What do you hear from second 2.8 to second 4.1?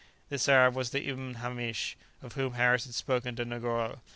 had spoken to Negoro.